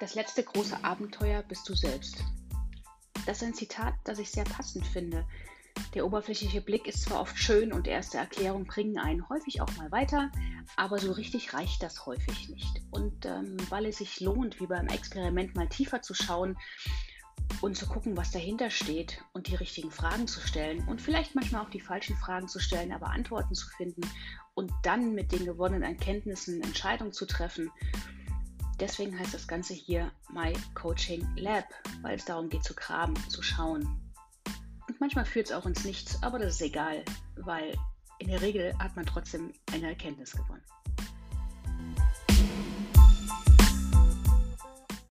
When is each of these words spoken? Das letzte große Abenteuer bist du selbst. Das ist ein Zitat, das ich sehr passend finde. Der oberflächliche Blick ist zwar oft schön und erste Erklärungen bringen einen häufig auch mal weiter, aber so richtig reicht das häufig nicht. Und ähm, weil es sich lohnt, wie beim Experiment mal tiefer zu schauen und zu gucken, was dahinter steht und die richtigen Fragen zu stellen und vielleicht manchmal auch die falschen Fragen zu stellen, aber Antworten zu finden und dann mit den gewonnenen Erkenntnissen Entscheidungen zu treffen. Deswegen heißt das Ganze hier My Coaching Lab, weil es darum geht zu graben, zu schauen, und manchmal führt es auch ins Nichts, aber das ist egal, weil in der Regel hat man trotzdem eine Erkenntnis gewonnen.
Das 0.00 0.14
letzte 0.14 0.44
große 0.44 0.84
Abenteuer 0.84 1.42
bist 1.42 1.68
du 1.68 1.74
selbst. 1.74 2.22
Das 3.26 3.38
ist 3.38 3.48
ein 3.48 3.54
Zitat, 3.54 3.94
das 4.04 4.20
ich 4.20 4.30
sehr 4.30 4.44
passend 4.44 4.86
finde. 4.86 5.26
Der 5.94 6.06
oberflächliche 6.06 6.60
Blick 6.60 6.86
ist 6.86 7.02
zwar 7.02 7.20
oft 7.20 7.36
schön 7.36 7.72
und 7.72 7.88
erste 7.88 8.18
Erklärungen 8.18 8.66
bringen 8.66 8.98
einen 8.98 9.28
häufig 9.28 9.60
auch 9.60 9.76
mal 9.76 9.90
weiter, 9.90 10.30
aber 10.76 10.98
so 10.98 11.12
richtig 11.12 11.52
reicht 11.52 11.82
das 11.82 12.06
häufig 12.06 12.48
nicht. 12.48 12.82
Und 12.90 13.26
ähm, 13.26 13.56
weil 13.70 13.86
es 13.86 13.98
sich 13.98 14.20
lohnt, 14.20 14.60
wie 14.60 14.66
beim 14.66 14.86
Experiment 14.86 15.56
mal 15.56 15.68
tiefer 15.68 16.00
zu 16.00 16.14
schauen 16.14 16.56
und 17.60 17.76
zu 17.76 17.86
gucken, 17.86 18.16
was 18.16 18.30
dahinter 18.30 18.70
steht 18.70 19.22
und 19.32 19.48
die 19.48 19.56
richtigen 19.56 19.90
Fragen 19.90 20.28
zu 20.28 20.40
stellen 20.40 20.86
und 20.86 21.02
vielleicht 21.02 21.34
manchmal 21.34 21.64
auch 21.64 21.70
die 21.70 21.80
falschen 21.80 22.16
Fragen 22.16 22.48
zu 22.48 22.60
stellen, 22.60 22.92
aber 22.92 23.08
Antworten 23.08 23.54
zu 23.54 23.68
finden 23.68 24.02
und 24.54 24.70
dann 24.82 25.14
mit 25.14 25.32
den 25.32 25.44
gewonnenen 25.44 25.82
Erkenntnissen 25.82 26.62
Entscheidungen 26.62 27.12
zu 27.12 27.26
treffen. 27.26 27.70
Deswegen 28.80 29.18
heißt 29.18 29.34
das 29.34 29.48
Ganze 29.48 29.74
hier 29.74 30.12
My 30.32 30.52
Coaching 30.74 31.26
Lab, 31.36 31.64
weil 32.02 32.16
es 32.16 32.24
darum 32.24 32.48
geht 32.48 32.64
zu 32.64 32.74
graben, 32.74 33.14
zu 33.28 33.42
schauen, 33.42 34.08
und 34.88 35.00
manchmal 35.00 35.26
führt 35.26 35.46
es 35.46 35.52
auch 35.52 35.66
ins 35.66 35.84
Nichts, 35.84 36.22
aber 36.22 36.38
das 36.38 36.54
ist 36.54 36.62
egal, 36.62 37.04
weil 37.36 37.76
in 38.18 38.28
der 38.28 38.40
Regel 38.40 38.76
hat 38.78 38.96
man 38.96 39.04
trotzdem 39.04 39.52
eine 39.72 39.88
Erkenntnis 39.88 40.32
gewonnen. 40.32 40.62